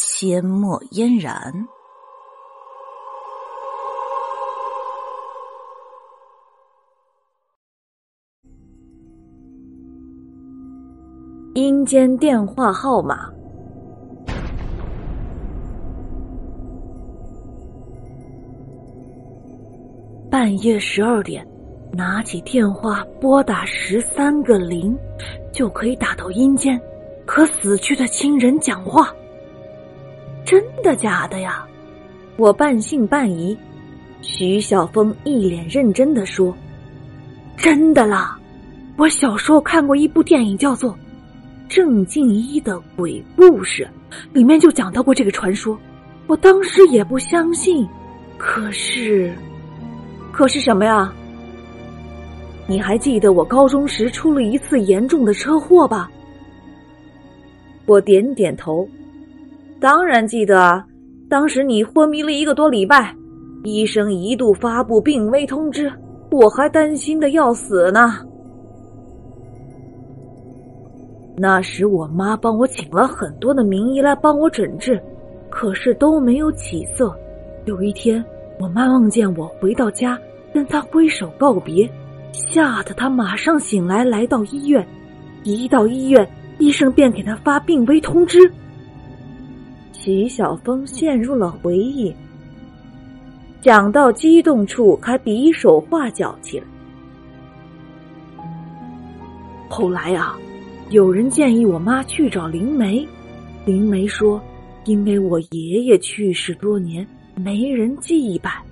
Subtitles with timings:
[0.00, 1.52] 阡陌嫣然。
[11.54, 13.28] 阴间电话号码。
[20.30, 21.44] 半夜十二点，
[21.92, 24.96] 拿起电话拨打十三个零，
[25.52, 26.80] 就可以打到阴间，
[27.26, 29.12] 和死去的亲人讲话。
[30.48, 31.62] 真的假的呀？
[32.38, 33.54] 我半信半疑。
[34.22, 36.56] 徐小峰一脸认真的说
[37.54, 38.38] ：“真的啦！
[38.96, 40.92] 我小时候看过一部电影，叫做
[41.68, 43.86] 《郑敬一的鬼故事》，
[44.32, 45.78] 里面就讲到过这个传说。
[46.26, 47.86] 我当时也不相信，
[48.38, 49.30] 可是……”
[50.32, 51.12] 可是什么呀？
[52.66, 56.10] 你还记得我高中时出了一次严重的车祸吧？
[57.84, 58.88] 我点点头，
[59.80, 60.82] 当然记得。
[61.28, 63.14] 当时你昏迷了一个多礼拜，
[63.64, 65.92] 医生一度发布病危通知，
[66.30, 68.14] 我还担心的要死呢。
[71.36, 75.00] 那时我妈帮我请了很多的名医来帮我诊治，
[75.50, 77.14] 可是都没有起色。
[77.66, 78.24] 有一天，
[78.58, 80.18] 我妈梦见我回到家。
[80.50, 81.88] 跟他挥手告别，
[82.32, 84.84] 吓得他马上醒来，来到医院。
[85.44, 86.26] 一到医院，
[86.58, 88.50] 医生便给他发病危通知。
[90.08, 92.10] 徐小峰陷入了回忆，
[93.60, 96.64] 讲到激动处还比手画脚起来。
[99.68, 100.34] 后来啊，
[100.88, 103.06] 有人建议我妈去找灵媒，
[103.66, 104.40] 灵媒说，
[104.86, 108.62] 因为我爷爷去世多年，没人祭拜。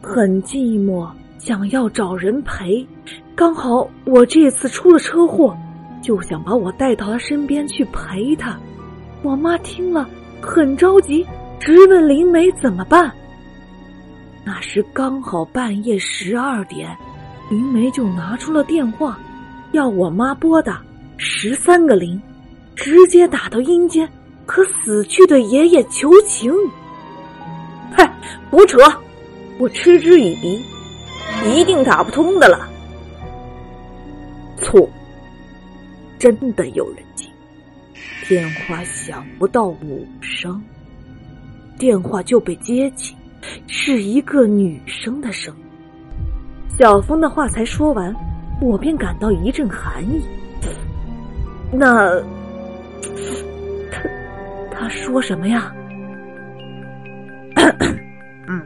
[0.00, 2.86] 很寂寞，想要找人陪。
[3.34, 5.52] 刚好我这次出了车祸，
[6.00, 8.56] 就想把我带到他身边去陪他。
[9.24, 10.06] 我妈听了
[10.38, 11.26] 很着急，
[11.58, 13.10] 直问灵媒怎么办。
[14.44, 16.94] 那时刚好半夜十二点，
[17.50, 19.18] 灵媒就拿出了电话，
[19.72, 20.82] 要我妈拨打
[21.16, 22.20] 十三个零，
[22.76, 24.06] 直接打到阴间，
[24.44, 26.52] 和死去的爷爷求情。
[27.92, 28.14] 嗨，
[28.50, 28.78] 胡扯！
[29.58, 30.62] 我嗤之以鼻，
[31.50, 32.68] 一定打不通的了。
[34.58, 34.86] 错，
[36.18, 36.98] 真的有人，
[38.26, 40.62] 电话响不到五声，
[41.78, 43.14] 电话就被接起，
[43.66, 45.54] 是一个女生的声。
[46.78, 48.14] 小峰的话才说完，
[48.60, 50.22] 我便感到一阵寒意。
[51.70, 52.18] 那
[53.90, 54.02] 他
[54.70, 55.74] 他说什么呀？
[58.48, 58.62] 嗯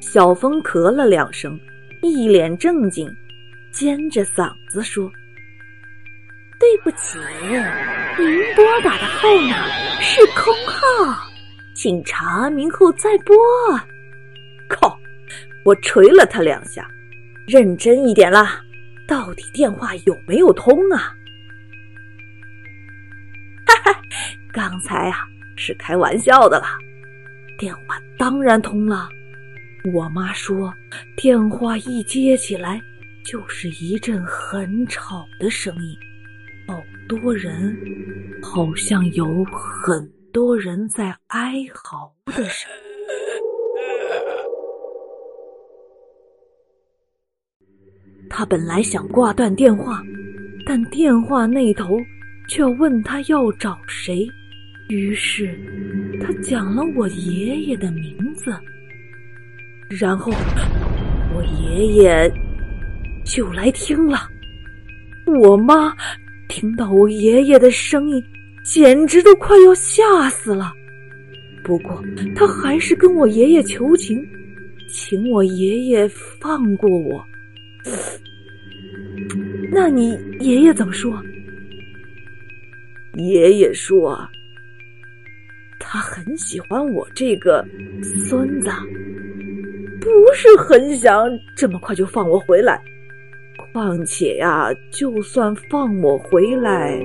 [0.00, 1.58] 小峰咳了两声，
[2.02, 3.08] 一脸正经，
[3.70, 5.21] 尖着嗓子说：“对
[6.72, 7.18] 对不起，
[8.18, 9.68] 您拨打的号码
[10.00, 11.28] 是空号，
[11.74, 13.36] 请查明后再拨。”
[14.70, 14.98] 靠！
[15.66, 16.88] 我捶了他两下，
[17.46, 18.58] 认真一点啦！
[19.06, 21.14] 到底电话有没有通啊？
[23.66, 24.00] 哈哈，
[24.50, 26.78] 刚才啊是开玩笑的啦，
[27.58, 29.10] 电话当然通了。
[29.92, 30.72] 我妈说，
[31.16, 32.80] 电话一接起来，
[33.26, 35.98] 就是一阵很吵的声音，
[36.66, 37.76] 好多人，
[38.42, 42.70] 好像有很多人在哀嚎的声。
[48.30, 50.02] 他本来想挂断电话，
[50.64, 51.98] 但电话那头
[52.48, 54.26] 却问他要找谁，
[54.88, 55.54] 于是
[56.18, 58.50] 他讲了我爷爷的名字。
[59.90, 60.32] 然后，
[61.34, 62.32] 我爷爷
[63.22, 64.20] 就来听了。
[65.26, 65.94] 我妈
[66.52, 68.22] 听到我爷爷的声音，
[68.62, 70.70] 简直都快要吓死了。
[71.64, 72.04] 不过，
[72.36, 74.22] 他还是跟我爷爷求情，
[74.86, 76.06] 请我爷爷
[76.38, 77.24] 放过我。
[79.72, 80.10] 那你
[80.40, 81.18] 爷爷怎么说？
[83.14, 84.20] 爷爷说，
[85.80, 87.66] 他很喜欢我这个
[88.28, 88.68] 孙子。
[90.02, 91.26] 不是很想
[91.56, 92.78] 这么快就放我回来，
[93.56, 96.98] 况且呀，就算放我回来，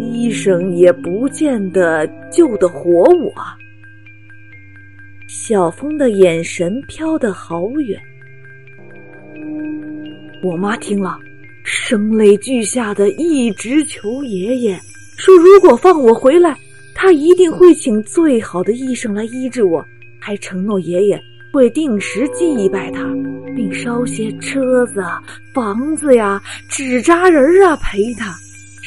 [0.00, 3.32] 医生也不见得救得活我。
[5.28, 8.00] 小峰的眼神飘得好远，
[10.42, 11.18] 我妈听了，
[11.64, 14.78] 声泪俱下的一直求爷爷，
[15.16, 16.56] 说如果放我回来，
[16.94, 19.84] 他一定会请最好的医生来医治我，
[20.18, 21.20] 还承诺爷爷
[21.52, 23.02] 会定时祭拜他，
[23.56, 25.04] 并烧些车子、
[25.52, 28.34] 房子呀、纸扎人啊陪他，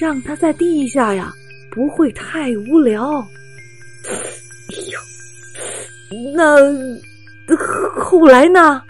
[0.00, 1.32] 让他在地下呀
[1.70, 3.20] 不会太无聊。
[4.08, 4.98] 哎呦！
[6.34, 7.56] 那
[8.00, 8.82] 后来呢？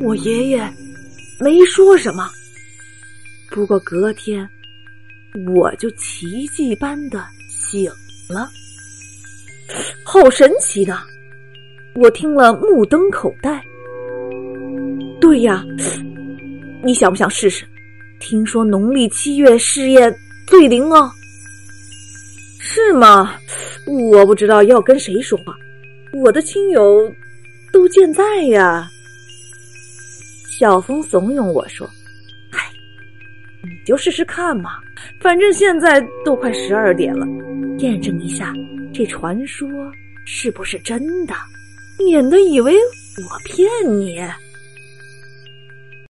[0.00, 0.60] 我爷爷
[1.40, 2.28] 没说什么。
[3.50, 4.46] 不过隔天
[5.54, 7.90] 我就奇迹般的醒
[8.28, 8.50] 了，
[10.04, 10.98] 好神奇的！
[11.94, 13.62] 我听了目瞪口呆。
[15.20, 15.64] 对呀，
[16.82, 17.64] 你想不想试试？
[18.18, 20.12] 听说农历七月事业
[20.46, 21.08] 最灵哦。
[22.60, 23.36] 是吗？
[23.86, 25.54] 我不知道要跟谁说话，
[26.14, 27.12] 我的亲友
[27.72, 28.88] 都健在呀。
[30.58, 31.88] 小峰怂恿我说
[32.50, 32.64] ：“嗨，
[33.62, 34.78] 你就试试看嘛，
[35.20, 37.26] 反正现在都快十二点了，
[37.78, 38.52] 验证一下
[38.92, 39.68] 这传说
[40.24, 41.34] 是不是真的，
[41.98, 43.68] 免得以为我骗
[43.98, 44.20] 你。”